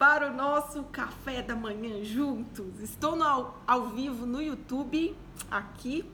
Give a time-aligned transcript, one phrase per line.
[0.00, 2.80] para o nosso café da manhã juntos.
[2.80, 5.14] Estou no, ao, ao vivo no YouTube,
[5.50, 6.10] aqui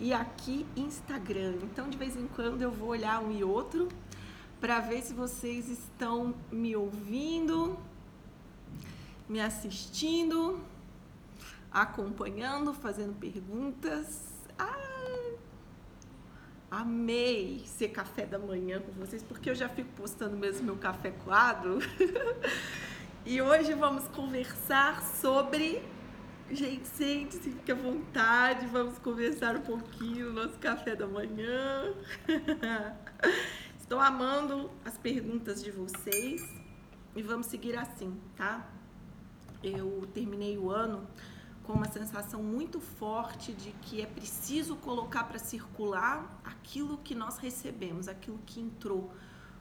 [0.00, 1.54] e aqui Instagram.
[1.62, 3.86] Então, de vez em quando eu vou olhar um e outro
[4.60, 7.78] para ver se vocês estão me ouvindo,
[9.28, 10.60] me assistindo,
[11.70, 14.32] acompanhando, fazendo perguntas.
[14.58, 14.99] Ah,
[16.70, 21.10] amei ser café da manhã com vocês, porque eu já fico postando mesmo meu café
[21.10, 21.78] coado.
[23.26, 25.82] e hoje vamos conversar sobre.
[26.50, 31.92] Gente, gente, se fique à vontade, vamos conversar um pouquinho no nosso café da manhã.
[33.78, 36.42] Estou amando as perguntas de vocês
[37.16, 38.68] e vamos seguir assim, tá?
[39.62, 41.06] Eu terminei o ano
[41.70, 47.38] com uma sensação muito forte de que é preciso colocar para circular aquilo que nós
[47.38, 49.12] recebemos, aquilo que entrou,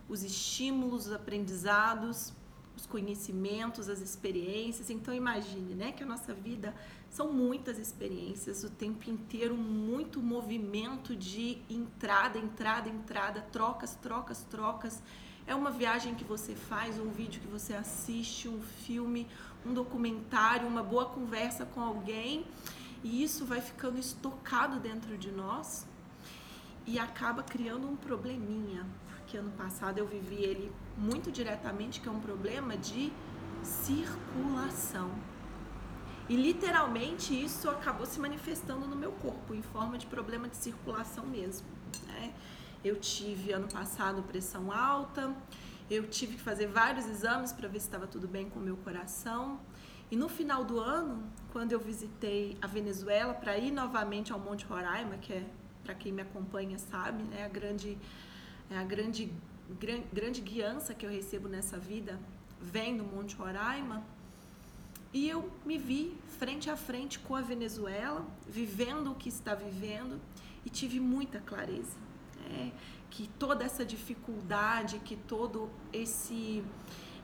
[0.07, 2.33] os estímulos, os aprendizados,
[2.75, 4.89] os conhecimentos, as experiências.
[4.89, 6.73] Então imagine, né, que a nossa vida
[7.11, 15.03] são muitas experiências, o tempo inteiro muito movimento de entrada, entrada, entrada, trocas, trocas, trocas.
[15.45, 19.27] É uma viagem que você faz, um vídeo que você assiste, um filme,
[19.65, 22.45] um documentário, uma boa conversa com alguém,
[23.03, 25.85] e isso vai ficando estocado dentro de nós
[26.85, 28.85] e acaba criando um probleminha.
[29.07, 33.13] Porque ano passado eu vivi ele muito diretamente, que é um problema de
[33.63, 35.11] circulação.
[36.27, 41.25] E literalmente isso acabou se manifestando no meu corpo, em forma de problema de circulação
[41.25, 41.67] mesmo.
[42.07, 42.33] Né?
[42.83, 45.35] Eu tive ano passado pressão alta,
[45.89, 48.77] eu tive que fazer vários exames para ver se estava tudo bem com o meu
[48.77, 49.59] coração.
[50.11, 54.65] E no final do ano, quando eu visitei a Venezuela para ir novamente ao Monte
[54.65, 55.45] Roraima, que é
[55.83, 57.97] para quem me acompanha sabe, né, a grande
[58.69, 59.31] é a grande
[59.79, 62.19] gran, grande guiança que eu recebo nessa vida
[62.61, 64.03] vem do Monte Roraima.
[65.11, 70.19] E eu me vi frente a frente com a Venezuela, vivendo o que está vivendo
[70.63, 71.97] e tive muita clareza.
[72.49, 72.71] Né?
[73.09, 76.63] que toda essa dificuldade, que todo esse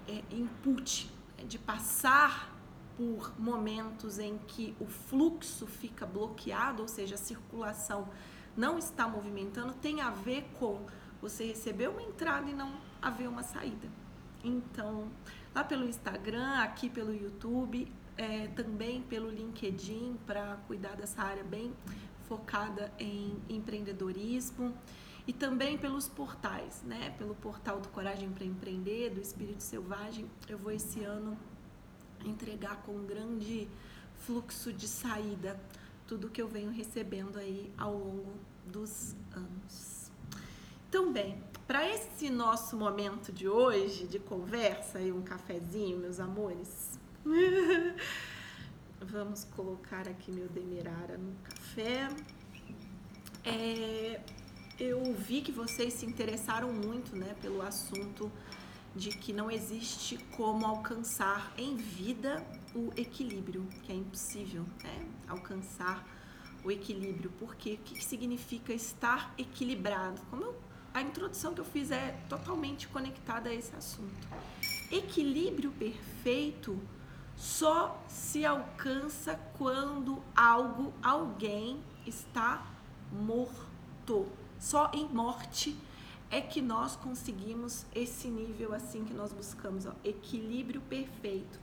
[0.08, 1.12] é, input
[1.47, 2.53] de passar
[2.97, 8.08] por momentos em que o fluxo fica bloqueado, ou seja, a circulação
[8.56, 10.85] não está movimentando, tem a ver com
[11.22, 13.88] você receber uma entrada e não haver uma saída.
[14.44, 15.09] Então,
[15.53, 21.74] lá pelo Instagram, aqui pelo YouTube, é, também pelo LinkedIn, para cuidar dessa área bem
[22.28, 24.74] focada em empreendedorismo
[25.28, 27.13] e também pelos portais, né?
[27.18, 31.38] Pelo portal do Coragem para Empreender, do Espírito Selvagem, eu vou esse ano
[32.24, 33.68] entregar com um grande
[34.25, 35.59] fluxo de saída
[36.08, 38.34] tudo que eu venho recebendo aí ao longo
[38.66, 40.12] dos anos.
[40.88, 47.00] Então, bem, para esse nosso momento de hoje de conversa e um cafezinho, meus amores,
[49.02, 52.08] vamos colocar aqui meu demerara no café.
[53.44, 54.22] É,
[54.80, 58.31] eu vi que vocês se interessaram muito, né, pelo assunto
[58.96, 66.06] de que não existe como alcançar em vida o equilíbrio, que é impossível, né, alcançar
[66.64, 67.31] o equilíbrio.
[67.40, 70.22] Porque o que significa estar equilibrado?
[70.30, 70.56] Como eu,
[70.94, 74.28] a introdução que eu fiz é totalmente conectada a esse assunto.
[74.91, 76.80] Equilíbrio perfeito
[77.35, 82.66] só se alcança quando algo, alguém está
[83.12, 84.25] morto
[84.59, 85.77] só em morte
[86.29, 91.59] é que nós conseguimos esse nível assim que nós buscamos, ó, equilíbrio perfeito.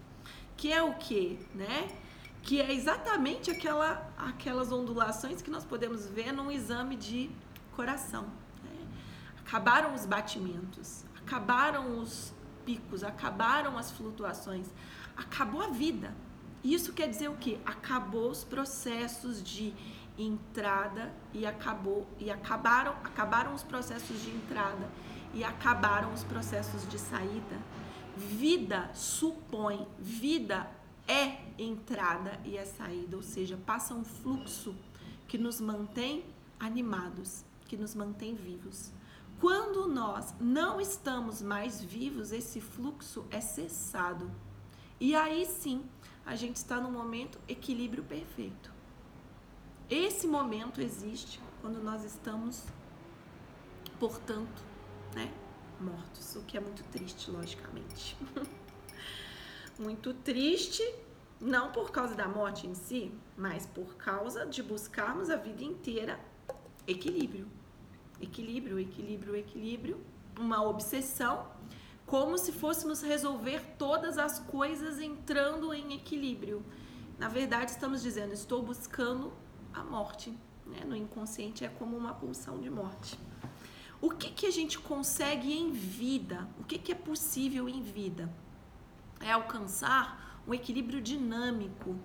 [0.56, 1.88] Que é o que, né?
[2.42, 7.30] Que é exatamente aquela, aquelas ondulações que nós podemos ver num exame de
[7.72, 8.25] coração.
[8.62, 8.86] Né?
[9.44, 12.32] Acabaram os batimentos, acabaram os
[12.64, 14.69] picos, acabaram as flutuações,
[15.16, 16.14] acabou a vida.
[16.62, 17.59] Isso quer dizer o que?
[17.66, 19.74] Acabou os processos de
[20.19, 24.89] entrada e acabou e acabaram acabaram os processos de entrada
[25.34, 27.59] e acabaram os processos de saída.
[28.17, 30.71] Vida supõe, vida
[31.09, 34.75] é entrada e é saída, ou seja, passa um fluxo
[35.27, 36.25] que nos mantém
[36.60, 38.92] animados, que nos mantém vivos.
[39.41, 44.31] Quando nós não estamos mais vivos, esse fluxo é cessado.
[45.01, 45.83] E aí sim,
[46.25, 48.72] a gente está no momento equilíbrio perfeito.
[49.94, 52.65] Esse momento existe quando nós estamos,
[54.00, 54.62] portanto,
[55.15, 55.30] né,
[55.78, 58.16] mortos, o que é muito triste, logicamente.
[59.78, 60.83] muito triste,
[61.39, 66.18] não por causa da morte em si, mas por causa de buscarmos a vida inteira
[66.86, 67.47] equilíbrio.
[68.18, 70.00] Equilíbrio, equilíbrio, equilíbrio,
[70.41, 71.53] uma obsessão
[72.06, 76.65] como se fôssemos resolver todas as coisas entrando em equilíbrio.
[77.18, 79.41] Na verdade, estamos dizendo, estou buscando
[79.72, 80.36] a morte.
[80.66, 80.84] Né?
[80.84, 83.19] No inconsciente é como uma pulsão de morte.
[84.01, 86.48] O que, que a gente consegue em vida?
[86.59, 88.28] O que, que é possível em vida?
[89.21, 91.97] É alcançar um equilíbrio dinâmico.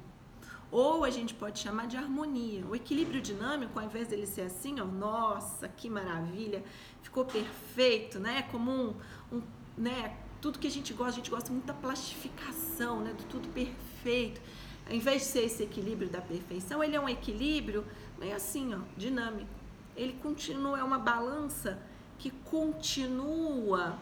[0.69, 2.65] Ou a gente pode chamar de harmonia.
[2.67, 6.63] O equilíbrio dinâmico, ao invés dele ser assim, ó, nossa, que maravilha,
[7.01, 8.43] ficou perfeito, né?
[8.51, 8.95] Como um,
[9.31, 9.41] um
[9.77, 10.17] né?
[10.41, 13.13] Tudo que a gente gosta, a gente gosta muito da plastificação, né?
[13.13, 14.41] Do tudo perfeito.
[14.87, 17.85] Ao invés de ser esse equilíbrio da perfeição, ele é um equilíbrio
[18.17, 19.49] meio assim, ó, dinâmico.
[19.95, 21.77] Ele continua, é uma balança
[22.17, 23.97] que continua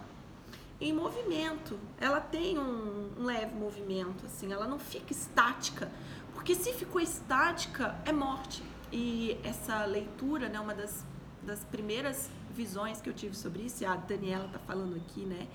[0.79, 1.79] em movimento.
[1.99, 5.91] Ela tem um, um leve movimento, assim, ela não fica estática.
[6.33, 8.61] Porque se ficou estática, é morte.
[8.91, 11.03] E essa leitura, né, uma das,
[11.41, 15.47] das primeiras visões que eu tive sobre isso, e a Daniela tá falando aqui, né,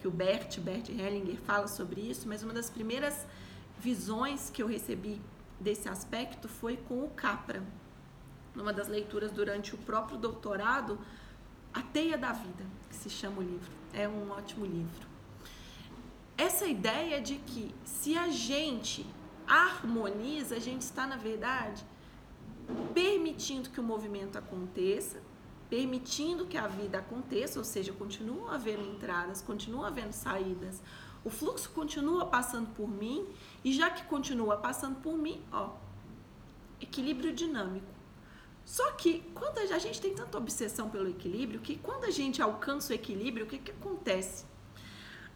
[0.00, 3.26] que o Bert, Bert Hellinger fala sobre isso, mas uma das primeiras
[3.80, 5.20] visões que eu recebi
[5.60, 7.62] desse aspecto foi com o Capra.
[8.54, 10.98] Numa das leituras durante o próprio doutorado,
[11.72, 13.70] A Teia da Vida, que se chama o livro.
[13.92, 15.06] É um ótimo livro.
[16.36, 19.06] Essa ideia de que se a gente
[19.46, 21.84] harmoniza, a gente está, na verdade,
[22.94, 25.20] permitindo que o movimento aconteça,
[25.70, 30.82] permitindo que a vida aconteça, ou seja, continua havendo entradas, continua havendo saídas,
[31.24, 33.26] o fluxo continua passando por mim
[33.64, 35.70] e já que continua passando por mim, ó,
[36.80, 37.98] equilíbrio dinâmico.
[38.64, 42.92] Só que quando a gente tem tanta obsessão pelo equilíbrio, que quando a gente alcança
[42.92, 44.44] o equilíbrio, o que, que acontece?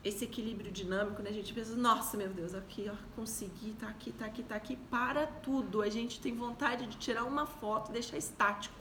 [0.05, 1.31] Esse equilíbrio dinâmico, né?
[1.31, 4.77] A gente pensa, nossa, meu Deus, aqui, ó, consegui, tá aqui, tá aqui, tá aqui,
[4.77, 5.81] para tudo.
[5.81, 8.75] A gente tem vontade de tirar uma foto, deixar estático.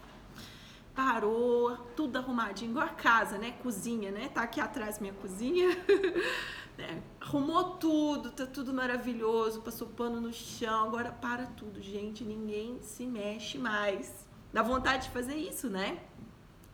[0.94, 3.52] Parou, tudo arrumadinho, igual a casa, né?
[3.64, 4.28] Cozinha, né?
[4.28, 5.70] Tá aqui atrás minha cozinha.
[6.78, 7.02] né?
[7.20, 13.06] Arrumou tudo, tá tudo maravilhoso, passou pano no chão, agora para tudo, gente, ninguém se
[13.06, 14.26] mexe mais.
[14.52, 16.00] Dá vontade de fazer isso, né?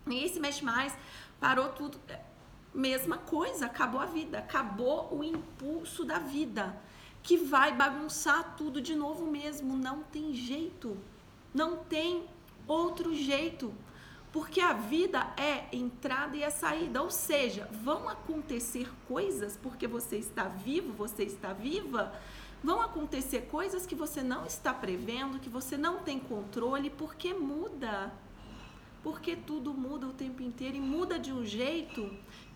[0.05, 0.97] Ninguém se mexe mais,
[1.39, 1.99] parou tudo.
[2.07, 2.21] É,
[2.73, 6.75] mesma coisa, acabou a vida, acabou o impulso da vida,
[7.21, 9.75] que vai bagunçar tudo de novo mesmo.
[9.77, 10.97] Não tem jeito,
[11.53, 12.25] não tem
[12.67, 13.73] outro jeito
[14.37, 20.17] porque a vida é entrada e é saída, ou seja, vão acontecer coisas porque você
[20.17, 22.13] está vivo, você está viva,
[22.63, 28.13] vão acontecer coisas que você não está prevendo, que você não tem controle, porque muda.
[29.01, 32.07] Porque tudo muda o tempo inteiro e muda de um jeito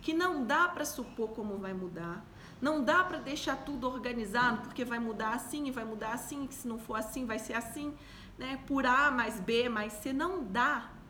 [0.03, 2.23] que não dá para supor como vai mudar.
[2.61, 6.53] Não dá para deixar tudo organizado, porque vai mudar assim e vai mudar assim, que
[6.53, 7.91] se não for assim vai ser assim,
[8.37, 8.59] né?
[8.67, 11.00] Por A mais B mais C não dá.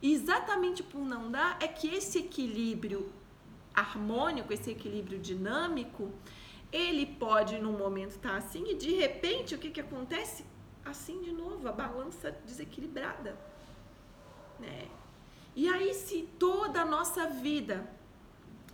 [0.00, 3.12] E exatamente por não dar é que esse equilíbrio
[3.74, 6.10] harmônico, esse equilíbrio dinâmico,
[6.72, 10.44] ele pode num momento estar tá assim e de repente o que, que acontece?
[10.84, 13.38] Assim de novo, a balança desequilibrada.
[14.58, 14.88] Né?
[15.54, 17.88] E aí, se toda a nossa vida,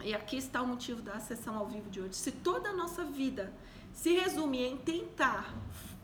[0.02, 3.04] e aqui está o motivo da sessão ao vivo de hoje, se toda a nossa
[3.04, 3.52] vida
[3.92, 5.54] se resume em tentar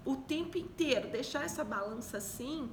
[0.04, 2.70] o tempo inteiro deixar essa balança assim,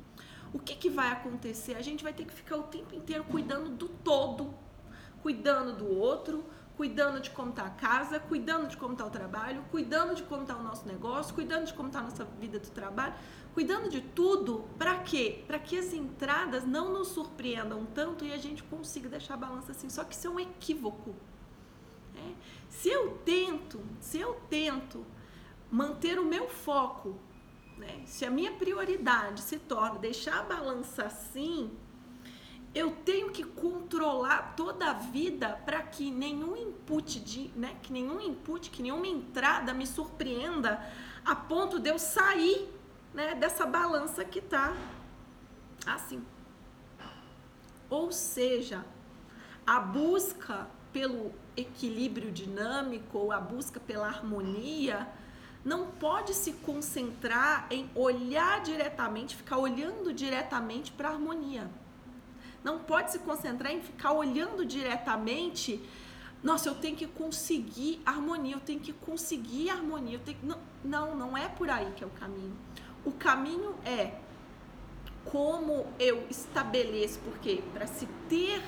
[0.54, 1.76] o que, que vai acontecer?
[1.76, 4.54] A gente vai ter que ficar o tempo inteiro cuidando do todo,
[5.22, 6.44] cuidando do outro,
[6.78, 10.44] cuidando de como está a casa, cuidando de como está o trabalho, cuidando de como
[10.44, 13.16] está o nosso negócio, cuidando de como está a nossa vida do trabalho,
[13.54, 14.66] cuidando de tudo.
[14.78, 15.44] Para quê?
[15.48, 19.72] Para que as entradas não nos surpreendam tanto e a gente consiga deixar a balança
[19.72, 19.90] assim.
[19.90, 21.16] Só que isso é um equívoco.
[22.14, 22.36] Né?
[22.70, 25.04] Se eu tento, se eu tento
[25.72, 27.18] manter o meu foco
[27.78, 28.02] né?
[28.06, 31.72] Se a minha prioridade se torna deixar a balança assim,
[32.74, 38.20] eu tenho que controlar toda a vida para que nenhum input de, né, que nenhum
[38.22, 40.80] input, que nenhuma entrada me surpreenda
[41.26, 42.70] a ponto de eu sair,
[43.14, 44.76] né, dessa balança que tá
[45.86, 46.24] assim.
[47.90, 48.86] Ou seja,
[49.66, 55.08] a busca pelo equilíbrio dinâmico ou a busca pela harmonia
[55.64, 61.70] não pode se concentrar em olhar diretamente, ficar olhando diretamente para a harmonia.
[62.64, 65.82] Não pode se concentrar em ficar olhando diretamente.
[66.44, 70.16] Nossa, eu tenho que conseguir harmonia, eu tenho que conseguir harmonia.
[70.16, 70.38] Eu tenho...
[70.44, 72.56] não, não, não é por aí que é o caminho.
[73.06, 74.16] O caminho é
[75.26, 78.62] como eu estabeleço, porque para se ter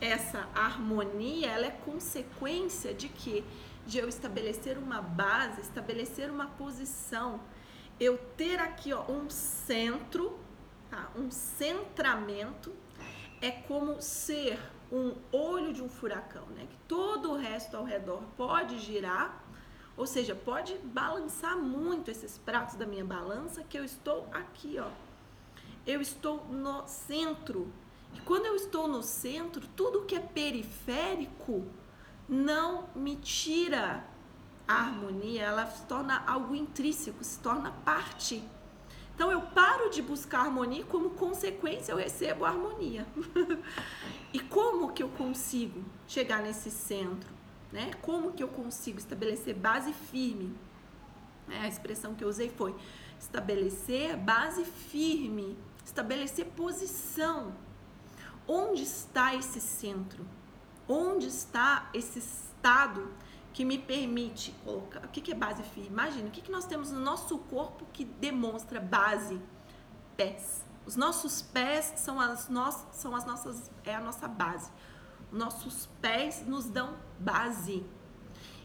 [0.00, 3.44] essa harmonia, ela é consequência de que
[3.86, 7.40] de eu estabelecer uma base, estabelecer uma posição,
[7.98, 10.38] eu ter aqui ó, um centro,
[10.90, 11.08] tá?
[11.16, 12.74] um centramento,
[13.40, 14.58] é como ser
[14.90, 16.66] um olho de um furacão, né?
[16.68, 19.42] Que todo o resto ao redor pode girar,
[19.96, 24.90] ou seja, pode balançar muito esses pratos da minha balança, que eu estou aqui, ó.
[25.86, 27.72] Eu estou no centro.
[28.14, 31.64] E quando eu estou no centro, tudo que é periférico
[32.28, 34.04] não me tira
[34.66, 38.42] a harmonia, ela se torna algo intrínseco, se torna parte.
[39.14, 43.06] Então eu paro de buscar harmonia e como consequência eu recebo a harmonia.
[44.32, 47.30] e como que eu consigo chegar nesse centro?
[47.72, 47.92] Né?
[48.02, 50.54] Como que eu consigo estabelecer base firme?
[51.48, 52.74] É, a expressão que eu usei foi
[53.18, 57.54] estabelecer base firme, estabelecer posição.
[58.46, 60.26] Onde está esse centro?
[60.88, 63.10] Onde está esse estado
[63.52, 65.04] que me permite colocar.
[65.04, 65.88] O que é base firme?
[65.88, 69.40] Imagina, o que nós temos no nosso corpo que demonstra base?
[70.14, 70.62] Pés.
[70.84, 72.48] Os nossos pés são as,
[72.92, 73.70] são as nossas.
[73.82, 74.70] é a nossa base.
[75.32, 77.82] Nossos pés nos dão base.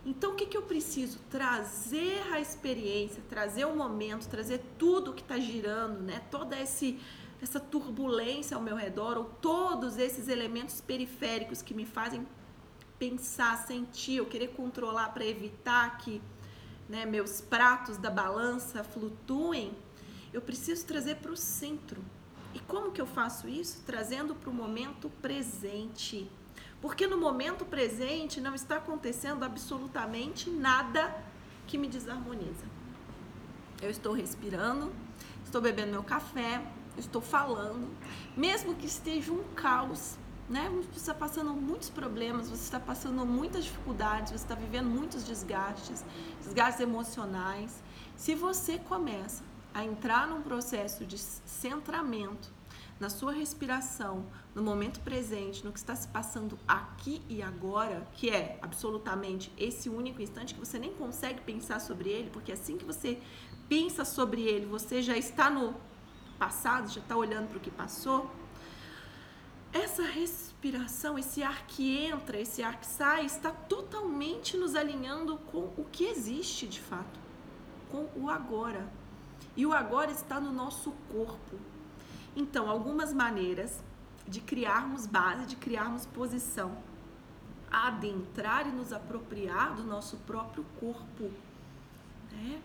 [0.06, 1.20] Então, o que, que eu preciso?
[1.30, 6.22] Trazer a experiência, trazer o momento, trazer tudo que está girando, né?
[6.32, 7.00] Toda esse,
[7.42, 12.28] essa turbulência ao meu redor, ou todos esses elementos periféricos que me fazem
[13.00, 16.22] pensar, sentir, eu querer controlar para evitar que
[16.88, 19.76] né, meus pratos da balança flutuem,
[20.32, 22.04] eu preciso trazer para o centro.
[22.54, 23.82] E como que eu faço isso?
[23.86, 26.30] Trazendo para o momento presente.
[26.80, 31.16] Porque no momento presente não está acontecendo absolutamente nada
[31.66, 32.66] que me desarmoniza.
[33.82, 34.92] Eu estou respirando,
[35.44, 36.62] estou bebendo meu café,
[36.98, 37.88] estou falando,
[38.36, 40.18] mesmo que esteja um caos,
[40.50, 40.70] né?
[40.92, 46.04] Você está passando muitos problemas, você está passando muitas dificuldades, você está vivendo muitos desgastes,
[46.44, 47.82] desgastes emocionais.
[48.16, 49.44] Se você começa
[49.74, 52.52] a entrar num processo de centramento
[53.00, 58.30] na sua respiração, no momento presente, no que está se passando aqui e agora, que
[58.30, 62.86] é absolutamente esse único instante que você nem consegue pensar sobre ele, porque assim que
[62.86, 63.20] você
[63.68, 65.74] pensa sobre ele, você já está no
[66.44, 68.20] passado, já está olhando para o que passou
[69.74, 75.72] essa respiração, esse ar que entra, esse ar que sai, está totalmente nos alinhando com
[75.78, 77.20] o que existe de fato,
[77.90, 78.90] com o agora.
[79.56, 81.58] E o agora está no nosso corpo.
[82.36, 83.82] Então, algumas maneiras
[84.28, 86.78] de criarmos base, de criarmos posição,
[87.70, 91.32] adentrar e nos apropriar do nosso próprio corpo.
[92.32, 92.62] Né?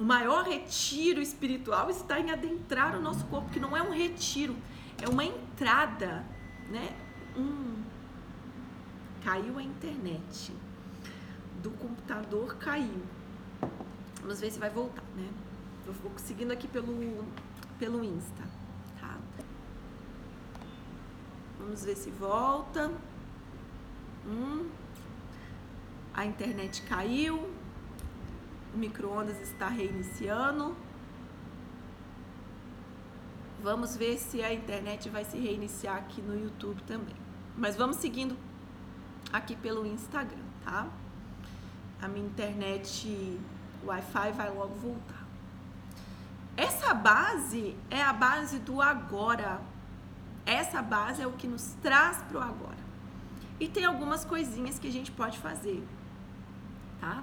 [0.00, 4.56] O maior retiro espiritual está em adentrar o nosso corpo, que não é um retiro,
[4.96, 6.24] é uma entrada,
[6.70, 6.96] né?
[9.22, 10.54] Caiu a internet
[11.62, 13.02] do computador caiu.
[14.22, 15.28] Vamos ver se vai voltar, né?
[15.86, 17.22] Eu vou seguindo aqui pelo
[17.78, 18.44] pelo Insta,
[18.98, 19.18] tá?
[21.58, 22.90] Vamos ver se volta.
[24.26, 24.70] Hum,
[26.14, 27.59] a internet caiu.
[28.74, 30.76] O micro-ondas está reiniciando.
[33.62, 37.16] Vamos ver se a internet vai se reiniciar aqui no YouTube também.
[37.56, 38.36] Mas vamos seguindo
[39.32, 40.88] aqui pelo Instagram, tá?
[42.00, 43.38] A minha internet
[43.84, 45.26] Wi-Fi vai logo voltar.
[46.56, 49.60] Essa base é a base do agora.
[50.46, 52.78] Essa base é o que nos traz para o agora.
[53.58, 55.86] E tem algumas coisinhas que a gente pode fazer,
[56.98, 57.22] tá?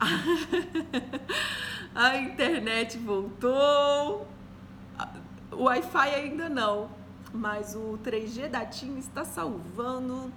[1.94, 4.26] a internet voltou
[5.56, 6.90] o Wi-Fi ainda não,
[7.32, 10.30] mas o 3G da TIM está salvando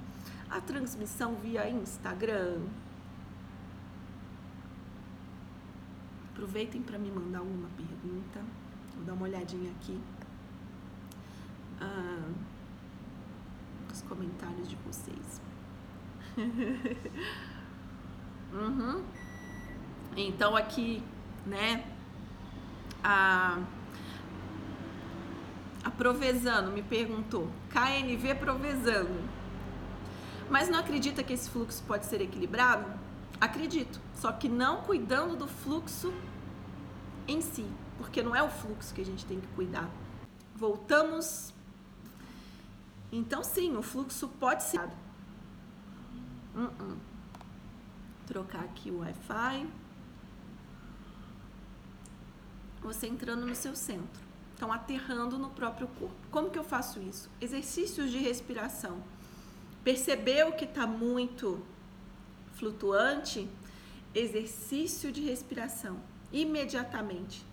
[0.50, 2.62] a transmissão via Instagram.
[6.32, 8.42] Aproveitem para me mandar uma pergunta.
[8.96, 10.00] Vou dar uma olhadinha aqui.
[11.82, 12.30] Ah,
[13.92, 15.42] os comentários de vocês.
[18.54, 19.04] uhum.
[20.16, 21.04] Então aqui,
[21.46, 21.86] né?
[23.04, 23.60] A
[25.84, 29.30] a Provesano me perguntou, KNV Provesano.
[30.50, 32.86] Mas não acredita que esse fluxo pode ser equilibrado?
[33.39, 36.13] Acredito, só que não cuidando do fluxo
[37.28, 37.66] em si,
[37.98, 39.89] porque não é o fluxo que a gente tem que cuidar.
[40.56, 41.54] Voltamos.
[43.12, 44.89] Então, sim, o fluxo pode ser.
[46.56, 46.98] Uh -uh.
[48.28, 49.68] Trocar aqui o Wi-Fi.
[52.81, 56.15] Você entrando no seu centro estão aterrando no próprio corpo.
[56.29, 57.29] Como que eu faço isso?
[57.39, 59.01] Exercícios de respiração.
[59.83, 61.63] Percebeu que está muito
[62.55, 63.48] flutuante?
[64.13, 66.00] Exercício de respiração.
[66.31, 67.45] Imediatamente.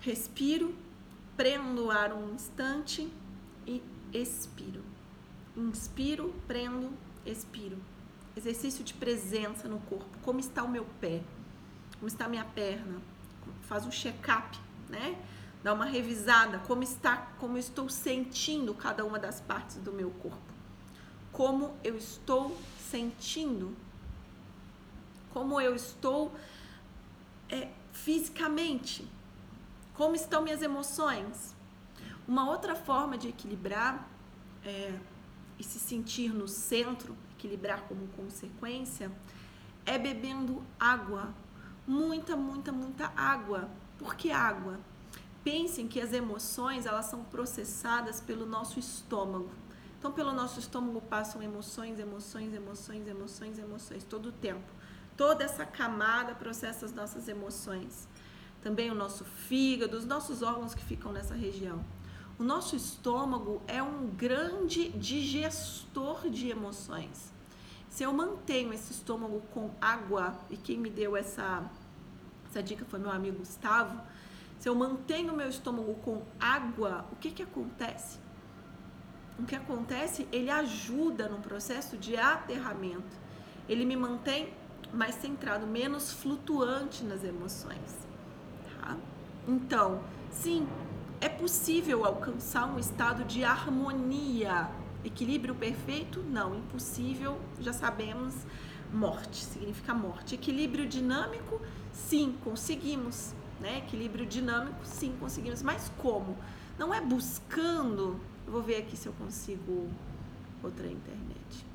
[0.00, 0.74] Respiro,
[1.36, 3.12] prendo o ar um instante
[3.66, 4.84] e expiro.
[5.56, 6.92] Inspiro, prendo,
[7.24, 7.76] expiro.
[8.36, 10.06] Exercício de presença no corpo.
[10.22, 11.22] Como está o meu pé?
[11.94, 13.00] Como está a minha perna?
[13.62, 15.18] Faz um check-up, né?
[15.62, 16.58] Dá uma revisada.
[16.60, 20.38] Como está, como estou sentindo cada uma das partes do meu corpo?
[21.32, 22.56] Como eu estou
[22.90, 23.76] sentindo?
[25.30, 26.34] Como eu estou
[27.48, 29.06] é, fisicamente?
[29.94, 31.54] Como estão minhas emoções?
[32.28, 34.08] Uma outra forma de equilibrar
[34.64, 34.98] é,
[35.58, 39.10] e se sentir no centro, equilibrar como consequência,
[39.84, 41.32] é bebendo água.
[41.86, 43.68] Muita, muita, muita água.
[43.96, 44.80] Por que água?
[45.44, 49.50] Pensem que as emoções elas são processadas pelo nosso estômago.
[49.98, 54.64] Então, pelo nosso estômago passam emoções, emoções, emoções, emoções, emoções, todo o tempo.
[55.16, 58.08] Toda essa camada processa as nossas emoções.
[58.62, 61.84] Também o nosso fígado, os nossos órgãos que ficam nessa região.
[62.38, 67.32] O nosso estômago é um grande digestor de emoções.
[67.88, 71.64] Se eu mantenho esse estômago com água, e quem me deu essa,
[72.48, 74.00] essa dica foi meu amigo Gustavo,
[74.58, 78.18] se eu mantenho meu estômago com água, o que, que acontece?
[79.38, 80.26] O que acontece?
[80.32, 83.16] Ele ajuda no processo de aterramento.
[83.68, 84.52] Ele me mantém
[84.92, 88.06] mais centrado, menos flutuante nas emoções.
[88.80, 88.96] Tá?
[89.46, 90.66] Então, sim,
[91.20, 94.70] é possível alcançar um estado de harmonia.
[95.06, 96.20] Equilíbrio perfeito?
[96.22, 96.56] Não.
[96.56, 98.34] Impossível, já sabemos.
[98.92, 100.34] Morte significa morte.
[100.34, 101.60] Equilíbrio dinâmico?
[101.92, 103.34] Sim, conseguimos.
[103.60, 103.78] Né?
[103.78, 104.84] Equilíbrio dinâmico?
[104.84, 105.62] Sim, conseguimos.
[105.62, 106.36] Mas como?
[106.78, 108.20] Não é buscando.
[108.46, 109.88] Eu vou ver aqui se eu consigo
[110.62, 111.66] outra internet.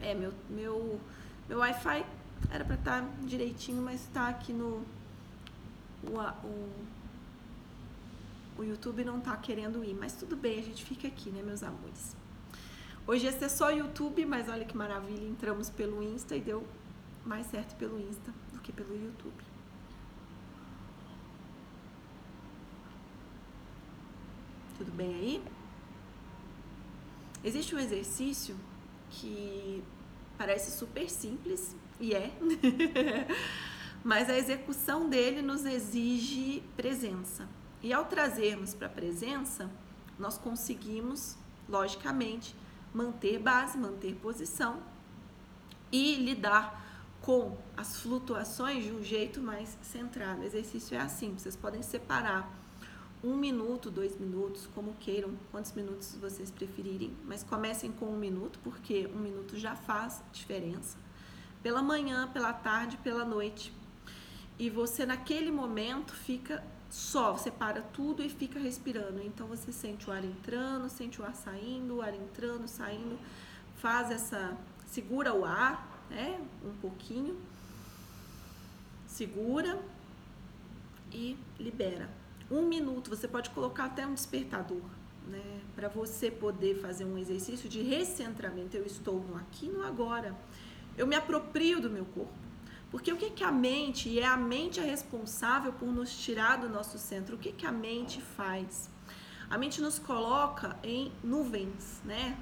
[0.00, 1.00] É, meu, meu,
[1.48, 2.04] meu Wi-Fi
[2.50, 4.82] era para estar tá direitinho, mas está aqui no.
[6.04, 6.70] O, o,
[8.58, 11.62] o YouTube não tá querendo ir, mas tudo bem, a gente fica aqui, né, meus
[11.62, 12.16] amores?
[13.06, 16.66] Hoje ia ser só YouTube, mas olha que maravilha, entramos pelo Insta e deu
[17.24, 19.44] mais certo pelo Insta do que pelo YouTube.
[24.76, 25.42] Tudo bem aí?
[27.44, 28.56] Existe um exercício
[29.08, 29.84] que
[30.36, 32.32] parece super simples e é,
[34.02, 37.48] mas a execução dele nos exige presença.
[37.86, 39.70] E ao trazermos para a presença,
[40.18, 41.36] nós conseguimos,
[41.68, 42.52] logicamente,
[42.92, 44.82] manter base, manter posição
[45.92, 46.84] e lidar
[47.20, 50.40] com as flutuações de um jeito mais centrado.
[50.40, 52.52] O exercício é assim: vocês podem separar
[53.22, 58.58] um minuto, dois minutos, como queiram, quantos minutos vocês preferirem, mas comecem com um minuto,
[58.64, 60.98] porque um minuto já faz diferença.
[61.62, 63.72] Pela manhã, pela tarde, pela noite.
[64.58, 69.20] E você, naquele momento, fica só, você para tudo e fica respirando.
[69.22, 73.18] Então você sente o ar entrando, sente o ar saindo, o ar entrando, saindo.
[73.76, 74.56] Faz essa.
[74.86, 76.40] Segura o ar, né?
[76.64, 77.36] Um pouquinho.
[79.06, 79.78] Segura
[81.12, 82.08] e libera.
[82.50, 84.82] Um minuto, você pode colocar até um despertador,
[85.26, 85.60] né?
[85.74, 88.76] Para você poder fazer um exercício de recentramento.
[88.76, 90.34] Eu estou no aqui no agora.
[90.96, 92.45] Eu me aproprio do meu corpo.
[92.96, 96.56] Porque o que, que a mente, e é a mente a responsável por nos tirar
[96.56, 98.88] do nosso centro, o que, que a mente faz?
[99.50, 102.38] A mente nos coloca em nuvens, né?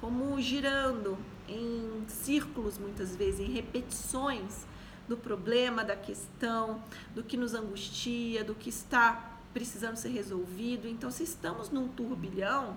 [0.00, 1.16] Como girando
[1.48, 4.66] em círculos, muitas vezes, em repetições
[5.06, 6.82] do problema, da questão,
[7.14, 10.88] do que nos angustia, do que está precisando ser resolvido.
[10.88, 12.76] Então, se estamos num turbilhão,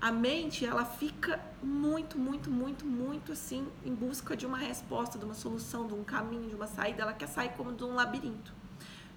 [0.00, 5.24] a mente ela fica muito, muito, muito, muito assim em busca de uma resposta, de
[5.24, 7.02] uma solução, de um caminho, de uma saída.
[7.02, 8.52] Ela quer sair como de um labirinto.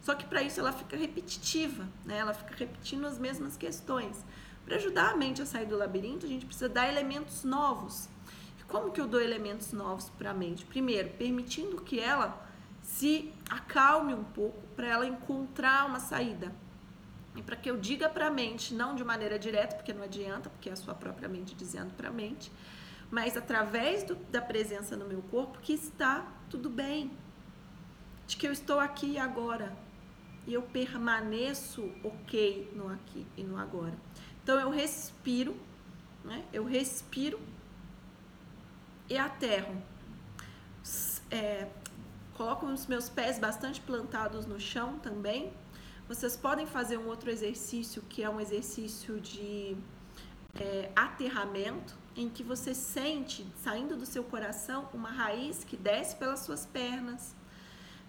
[0.02, 2.18] Só que para isso ela fica repetitiva, né?
[2.18, 4.26] Ela fica repetindo as mesmas questões.
[4.66, 8.10] Para ajudar a mente a sair do labirinto, a gente precisa dar elementos novos.
[8.60, 10.66] E como que eu dou elementos novos para a mente?
[10.66, 12.48] Primeiro, permitindo que ela
[12.82, 16.52] se acalme um pouco para ela encontrar uma saída.
[17.36, 20.50] E para que eu diga para a mente, não de maneira direta, porque não adianta,
[20.50, 22.52] porque é a sua própria mente dizendo para a mente,
[23.10, 27.12] mas através do, da presença no meu corpo que está tudo bem,
[28.28, 29.76] de que eu estou aqui e agora
[30.48, 33.96] e eu permaneço ok no aqui e no agora.
[34.44, 35.56] Então eu respiro,
[36.24, 36.44] né?
[36.52, 37.40] Eu respiro
[39.10, 39.82] e aterro.
[41.30, 41.68] É,
[42.34, 45.54] coloco os meus pés bastante plantados no chão também
[46.08, 49.76] vocês podem fazer um outro exercício que é um exercício de
[50.60, 56.42] é, aterramento, em que você sente saindo do seu coração uma raiz que desce pelas
[56.42, 57.34] suas pernas,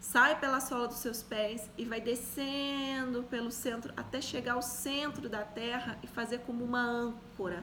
[0.00, 5.28] sai pela sola dos seus pés e vai descendo pelo centro até chegar ao centro
[5.28, 7.62] da terra e fazer como uma âncora.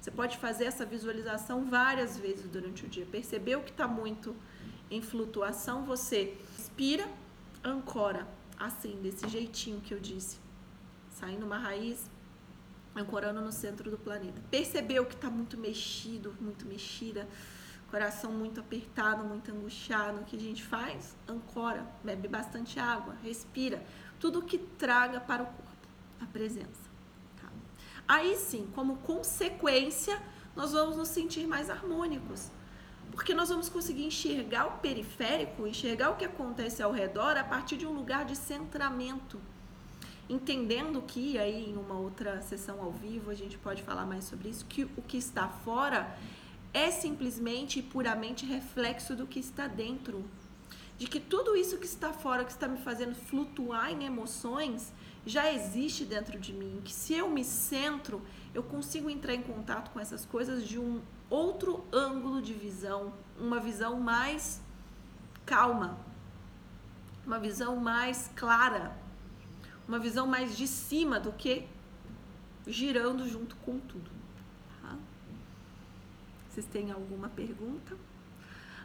[0.00, 3.06] Você pode fazer essa visualização várias vezes durante o dia.
[3.06, 4.34] Percebeu que está muito
[4.90, 7.08] em flutuação, você respira,
[7.62, 8.26] ancora,
[8.58, 10.38] assim, desse jeitinho que eu disse.
[11.10, 12.10] Saindo uma raiz,
[12.94, 14.40] ancorando no centro do planeta.
[14.50, 17.28] Percebeu que está muito mexido, muito mexida,
[17.90, 20.20] coração muito apertado, muito angustiado.
[20.20, 21.16] O que a gente faz?
[21.28, 23.82] Ancora, bebe bastante água, respira.
[24.18, 25.66] Tudo que traga para o corpo
[26.20, 26.90] a presença.
[27.40, 27.48] Tá?
[28.08, 30.20] Aí sim, como consequência,
[30.54, 32.50] nós vamos nos sentir mais harmônicos.
[33.16, 37.78] Porque nós vamos conseguir enxergar o periférico, enxergar o que acontece ao redor a partir
[37.78, 39.40] de um lugar de centramento.
[40.28, 44.50] Entendendo que aí em uma outra sessão ao vivo a gente pode falar mais sobre
[44.50, 46.14] isso, que o que está fora
[46.74, 50.22] é simplesmente e puramente reflexo do que está dentro.
[50.98, 54.92] De que tudo isso que está fora, que está me fazendo flutuar em emoções,
[55.24, 56.82] já existe dentro de mim.
[56.84, 58.20] Que se eu me centro,
[58.52, 63.60] eu consigo entrar em contato com essas coisas de um outro ângulo de visão, uma
[63.60, 64.60] visão mais
[65.44, 65.98] calma,
[67.24, 68.96] uma visão mais clara,
[69.86, 71.66] uma visão mais de cima do que
[72.66, 74.10] girando junto com tudo.
[74.82, 74.96] Tá?
[76.48, 77.96] Vocês têm alguma pergunta?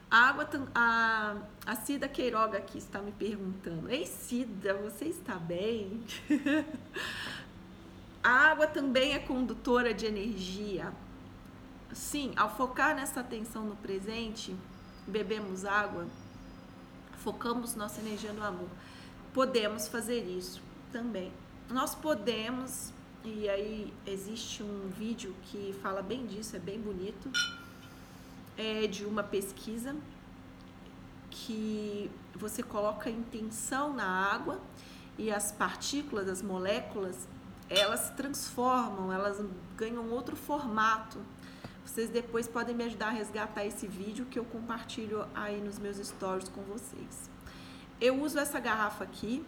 [0.10, 3.90] A água, a, a Cida Queiroga aqui está me perguntando.
[3.90, 6.04] Ei, Cida, você está bem?
[8.22, 10.92] a água também é condutora de energia.
[11.94, 14.56] Sim, ao focar nessa atenção no presente,
[15.06, 16.08] bebemos água,
[17.18, 18.70] focamos nossa energia no amor.
[19.34, 21.34] Podemos fazer isso também.
[21.70, 22.94] Nós podemos,
[23.26, 27.30] e aí existe um vídeo que fala bem disso, é bem bonito,
[28.58, 29.94] é de uma pesquisa
[31.30, 34.62] que você coloca intenção na água
[35.18, 37.28] e as partículas, as moléculas,
[37.70, 39.44] elas se transformam, elas
[39.76, 41.20] ganham outro formato.
[41.86, 45.98] Vocês depois podem me ajudar a resgatar esse vídeo que eu compartilho aí nos meus
[45.98, 47.30] stories com vocês.
[48.00, 49.46] Eu uso essa garrafa aqui,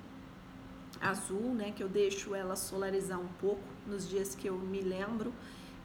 [1.02, 5.34] azul, né, que eu deixo ela solarizar um pouco nos dias que eu me lembro.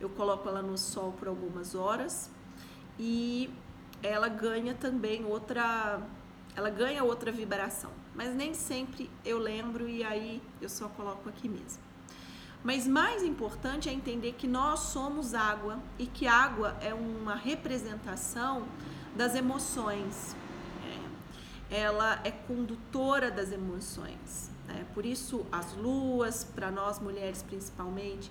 [0.00, 2.30] Eu coloco ela no sol por algumas horas
[2.98, 3.50] e
[4.02, 6.00] ela ganha também outra
[6.56, 11.48] ela ganha outra vibração, mas nem sempre eu lembro e aí eu só coloco aqui
[11.48, 11.87] mesmo.
[12.62, 18.66] Mas mais importante é entender que nós somos água e que água é uma representação
[19.14, 20.34] das emoções.
[21.70, 21.76] É.
[21.82, 24.50] Ela é condutora das emoções.
[24.66, 24.84] Né?
[24.92, 28.30] Por isso, as luas, para nós mulheres principalmente,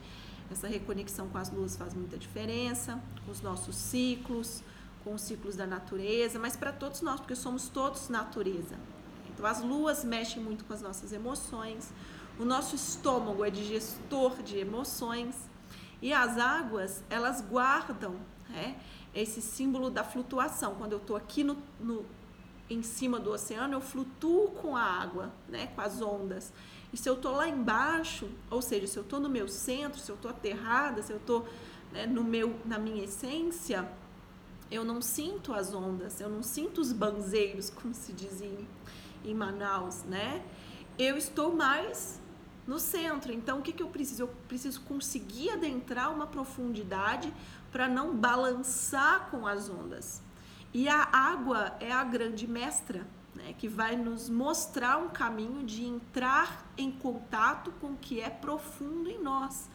[0.52, 4.62] essa reconexão com as luas faz muita diferença, os nossos ciclos,
[5.04, 8.76] com os ciclos da natureza, mas para todos nós, porque somos todos natureza.
[9.30, 11.92] Então, as luas mexem muito com as nossas emoções
[12.40, 15.36] o nosso estômago é digestor de emoções
[16.02, 18.16] e as águas, elas guardam
[18.50, 18.80] né,
[19.14, 20.76] esse símbolo da flutuação.
[20.76, 22.06] Quando eu estou aqui no, no,
[22.70, 26.54] em cima do oceano, eu flutuo com a água, né, com as ondas.
[26.94, 30.12] E se eu estou lá embaixo, ou seja, se eu estou no meu centro, se
[30.12, 31.48] eu estou aterrada, se eu estou
[31.92, 33.90] né, no meu, na minha essência,
[34.70, 38.68] eu não sinto as ondas, eu não sinto os banzeiros, como se diz em,
[39.26, 40.44] em Manaus, né?
[40.98, 42.20] Eu estou mais
[42.68, 43.32] no centro.
[43.32, 44.24] Então, o que, que eu preciso?
[44.24, 47.34] Eu preciso conseguir adentrar uma profundidade
[47.72, 50.22] para não balançar com as ondas.
[50.74, 55.86] E a água é a grande mestra, né, que vai nos mostrar um caminho de
[55.86, 59.70] entrar em contato com o que é profundo em nós.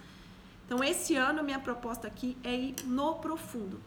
[0.66, 3.81] Então, esse ano, minha proposta aqui é ir no profundo.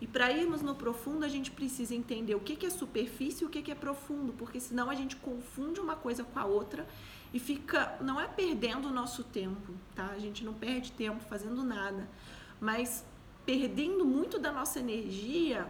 [0.00, 3.46] E para irmos no profundo, a gente precisa entender o que, que é superfície e
[3.46, 6.86] o que, que é profundo, porque senão a gente confunde uma coisa com a outra
[7.32, 10.06] e fica, não é perdendo o nosso tempo, tá?
[10.06, 12.08] A gente não perde tempo fazendo nada,
[12.60, 13.04] mas
[13.44, 15.66] perdendo muito da nossa energia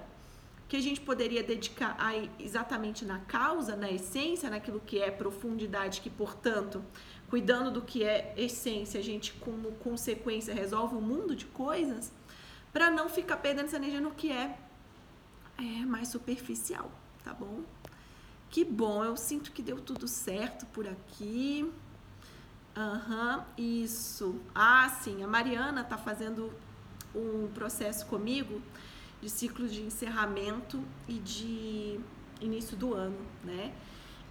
[0.69, 6.01] que a gente poderia dedicar aí exatamente na causa, na essência, naquilo que é profundidade,
[6.03, 6.85] que portanto,
[7.31, 12.13] cuidando do que é essência, a gente como consequência resolve um mundo de coisas,
[12.73, 14.59] para não ficar perdendo essa energia no que é,
[15.59, 16.93] é mais superficial,
[17.25, 17.63] tá bom?
[18.51, 21.71] Que bom, eu sinto que deu tudo certo por aqui.
[22.77, 24.41] Aham, uhum, isso.
[24.55, 26.53] Ah, sim, a Mariana tá fazendo
[27.15, 28.63] um processo comigo
[29.21, 32.01] de ciclo de encerramento e de
[32.41, 33.75] início do ano, né?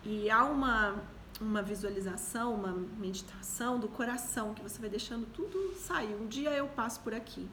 [0.04, 0.96] E há uma,
[1.42, 6.16] uma visualização, uma meditação do coração que você vai deixando tudo sair.
[6.16, 7.48] Um dia eu passo por aqui.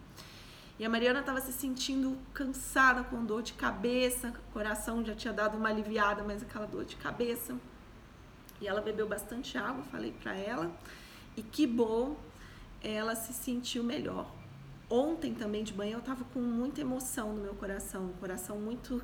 [0.78, 5.32] E a Mariana estava se sentindo cansada, com dor de cabeça, o coração já tinha
[5.32, 7.54] dado uma aliviada, mas aquela dor de cabeça.
[8.60, 10.72] E ela bebeu bastante água, falei para ela.
[11.36, 12.16] E que bom,
[12.82, 14.30] ela se sentiu melhor.
[14.90, 19.02] ontem também de manhã eu tava com muita emoção no meu coração, um coração muito.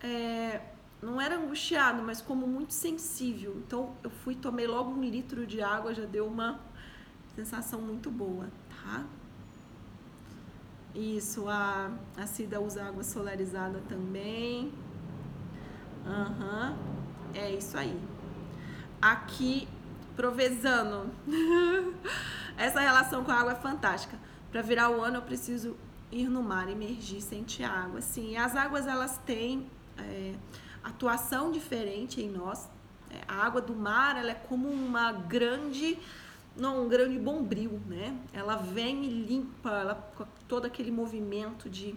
[0.00, 0.60] É,
[1.00, 3.56] não era angustiado, mas como muito sensível.
[3.58, 6.60] Então eu fui, tomei logo um litro de água, já deu uma
[7.36, 9.04] sensação muito boa, tá?
[10.94, 14.72] Isso, a, a Cida usa água solarizada também.
[16.06, 16.76] Uhum,
[17.34, 17.98] é isso aí.
[19.02, 19.66] Aqui,
[20.14, 21.10] Provezano.
[22.56, 24.16] Essa relação com a água é fantástica.
[24.52, 25.76] Para virar o ano, eu preciso
[26.12, 28.00] ir no mar, emergir, sentir água.
[28.00, 30.34] Sim, as águas elas têm é,
[30.84, 32.68] atuação diferente em nós.
[33.10, 35.98] É, a água do mar ela é como uma grande
[36.56, 38.16] não, um grande bombril, né?
[38.32, 39.94] Ela vem e limpa, ela,
[40.46, 41.94] todo aquele movimento de,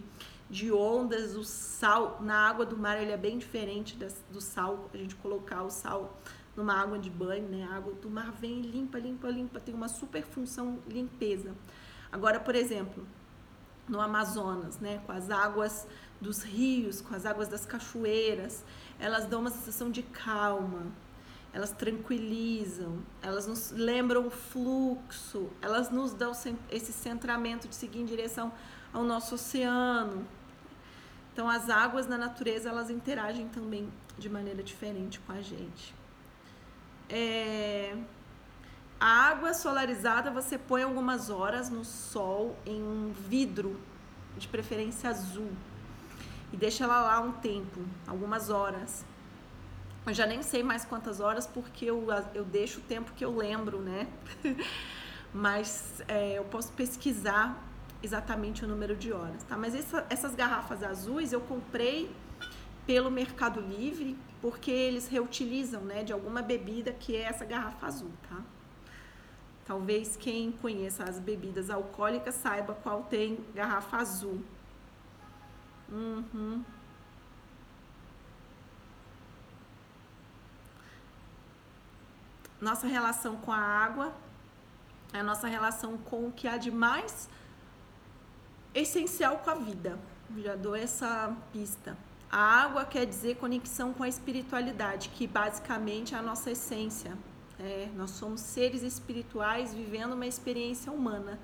[0.50, 4.90] de ondas, o sal na água do mar ele é bem diferente das, do sal,
[4.92, 6.18] a gente colocar o sal
[6.56, 7.68] numa água de banho, né?
[7.70, 11.54] A água do mar vem limpa, limpa, limpa, tem uma super função limpeza.
[12.10, 13.06] Agora, por exemplo,
[13.88, 15.86] no Amazonas, né, com as águas
[16.20, 18.64] dos rios, com as águas das cachoeiras,
[18.98, 20.86] elas dão uma sensação de calma,
[21.52, 26.32] elas tranquilizam, elas nos lembram o fluxo, elas nos dão
[26.70, 28.52] esse centramento de seguir em direção
[28.92, 30.26] ao nosso oceano.
[31.32, 35.94] Então, as águas na natureza elas interagem também de maneira diferente com a gente.
[37.08, 37.96] É...
[39.00, 43.80] A água solarizada você põe algumas horas no sol em um vidro,
[44.36, 45.50] de preferência azul,
[46.52, 49.04] e deixa ela lá um tempo, algumas horas.
[50.08, 53.36] Eu já nem sei mais quantas horas porque eu, eu deixo o tempo que eu
[53.36, 54.08] lembro, né?
[55.34, 57.62] Mas é, eu posso pesquisar
[58.02, 59.56] exatamente o número de horas, tá?
[59.56, 62.10] Mas essa, essas garrafas azuis eu comprei
[62.86, 68.10] pelo Mercado Livre porque eles reutilizam, né, de alguma bebida que é essa garrafa azul,
[68.30, 68.40] tá?
[69.66, 74.40] Talvez quem conheça as bebidas alcoólicas saiba qual tem garrafa azul.
[75.92, 76.64] Uhum.
[82.60, 84.12] Nossa relação com a água
[85.12, 87.28] é a nossa relação com o que há de mais
[88.74, 89.98] essencial com a vida.
[90.36, 91.96] Já dou essa pista.
[92.30, 97.16] A água quer dizer conexão com a espiritualidade, que basicamente é a nossa essência.
[97.58, 101.38] É, nós somos seres espirituais vivendo uma experiência humana.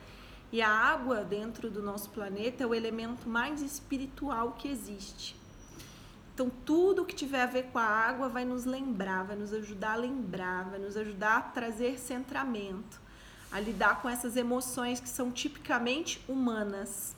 [0.53, 5.37] E a água dentro do nosso planeta é o elemento mais espiritual que existe.
[6.35, 9.93] Então, tudo que tiver a ver com a água vai nos lembrar, vai nos ajudar
[9.93, 13.01] a lembrar, vai nos ajudar a trazer centramento,
[13.53, 17.15] a lidar com essas emoções que são tipicamente humanas.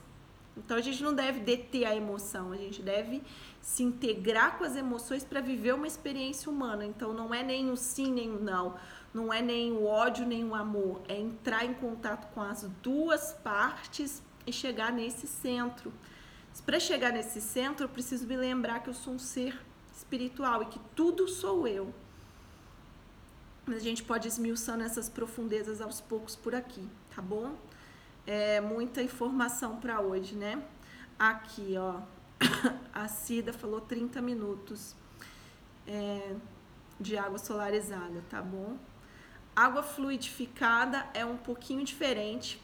[0.55, 3.23] Então, a gente não deve deter a emoção, a gente deve
[3.63, 6.85] se integrar com as emoções para viver uma experiência humana.
[6.85, 8.75] Então, não é nem o sim, nem o não,
[9.15, 13.33] não é nem o ódio, nem o amor, é entrar em contato com as duas
[13.33, 15.91] partes e chegar nesse centro
[16.61, 19.59] para chegar nesse centro, eu preciso me lembrar que eu sou um ser
[19.97, 21.93] espiritual e que tudo sou eu.
[23.67, 27.57] Mas a gente pode esmiuçando essas profundezas aos poucos por aqui, tá bom?
[28.27, 30.63] É muita informação para hoje, né?
[31.19, 32.01] Aqui, ó.
[32.93, 34.95] A Cida falou 30 minutos
[35.87, 36.35] é,
[37.01, 38.77] de água solarizada, tá bom?
[39.55, 42.61] Água fluidificada é um pouquinho diferente,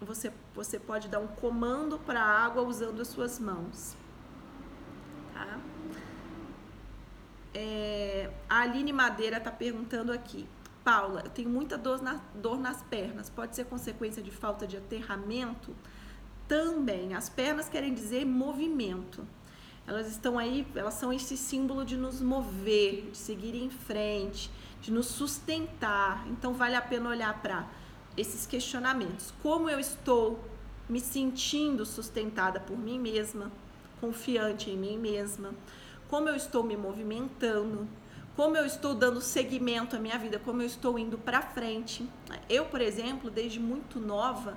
[0.00, 3.96] você, você pode dar um comando para a água usando as suas mãos.
[5.34, 5.58] Tá?
[7.52, 10.48] É, a Aline Madeira está perguntando aqui.
[10.82, 13.28] Paula, eu tenho muita dor, na, dor nas pernas.
[13.28, 15.74] Pode ser consequência de falta de aterramento?
[16.48, 17.14] Também.
[17.14, 19.26] As pernas querem dizer movimento.
[19.86, 24.90] Elas estão aí, elas são esse símbolo de nos mover, de seguir em frente, de
[24.90, 26.26] nos sustentar.
[26.28, 27.68] Então vale a pena olhar para
[28.16, 29.32] esses questionamentos.
[29.42, 30.38] Como eu estou
[30.88, 33.50] me sentindo sustentada por mim mesma,
[34.00, 35.54] confiante em mim mesma?
[36.08, 37.86] Como eu estou me movimentando?
[38.36, 40.38] Como eu estou dando seguimento à minha vida?
[40.38, 42.08] Como eu estou indo para frente?
[42.48, 44.56] Eu, por exemplo, desde muito nova,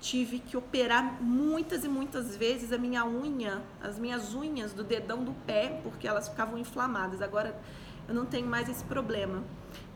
[0.00, 5.24] tive que operar muitas e muitas vezes a minha unha, as minhas unhas do dedão
[5.24, 7.22] do pé, porque elas ficavam inflamadas.
[7.22, 7.58] Agora
[8.06, 9.42] eu não tenho mais esse problema.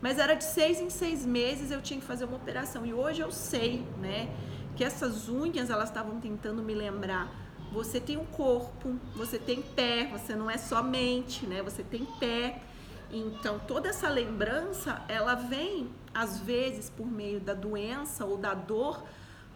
[0.00, 2.86] Mas era de seis em seis meses eu tinha que fazer uma operação.
[2.86, 4.32] E hoje eu sei, né,
[4.76, 7.28] que essas unhas elas estavam tentando me lembrar.
[7.72, 11.62] Você tem um corpo, você tem pé, você não é só mente, né?
[11.62, 12.62] Você tem pé.
[13.10, 19.02] Então toda essa lembrança ela vem às vezes por meio da doença ou da dor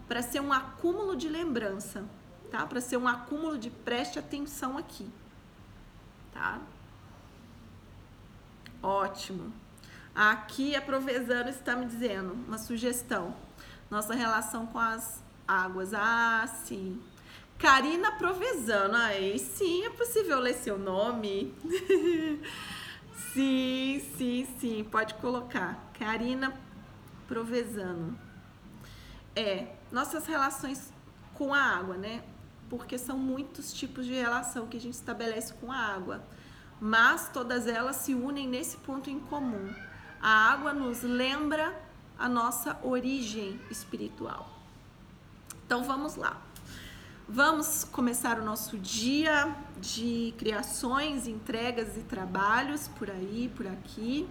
[0.08, 2.04] para ser um acúmulo de lembrança,
[2.50, 2.66] tá?
[2.66, 5.08] Para ser um acúmulo de preste atenção aqui,
[6.32, 6.60] tá?
[8.82, 9.52] Ótimo.
[10.14, 13.34] Aqui a Provezano está me dizendo uma sugestão.
[13.90, 15.94] Nossa relação com as águas.
[15.94, 17.00] Ah, sim.
[17.58, 18.94] Karina Provezano.
[18.94, 21.54] Aí sim, é possível ler seu nome.
[23.32, 24.84] sim, sim, sim.
[24.84, 25.90] Pode colocar.
[25.98, 26.52] Karina
[27.26, 28.18] Provezano.
[29.34, 30.92] É, nossas relações
[31.32, 32.22] com a água, né?
[32.68, 36.22] Porque são muitos tipos de relação que a gente estabelece com a água.
[36.78, 39.72] Mas todas elas se unem nesse ponto em comum.
[40.22, 41.76] A água nos lembra
[42.16, 44.48] a nossa origem espiritual.
[45.66, 46.40] Então vamos lá.
[47.28, 54.28] Vamos começar o nosso dia de criações, entregas e trabalhos por aí, por aqui.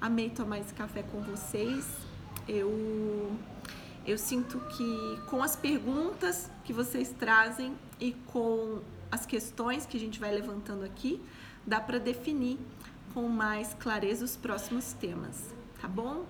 [0.00, 1.84] Amei tomar esse café com vocês.
[2.46, 3.36] Eu
[4.06, 10.00] eu sinto que com as perguntas que vocês trazem e com as questões que a
[10.00, 11.20] gente vai levantando aqui,
[11.66, 12.60] dá para definir
[13.12, 16.24] com mais clareza os próximos temas, tá bom?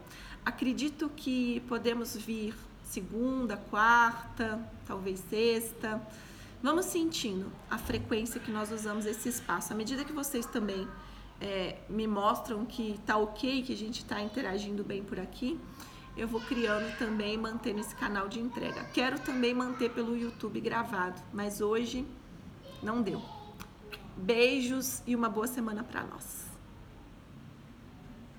[0.44, 6.00] Acredito que podemos vir segunda, quarta, talvez sexta.
[6.62, 9.72] Vamos sentindo a frequência que nós usamos esse espaço.
[9.72, 10.86] À medida que vocês também
[11.40, 15.60] é, me mostram que tá ok, que a gente está interagindo bem por aqui,
[16.16, 18.84] eu vou criando também mantendo esse canal de entrega.
[18.94, 22.06] Quero também manter pelo YouTube gravado, mas hoje
[22.82, 23.22] não deu.
[24.16, 26.45] Beijos e uma boa semana para nós.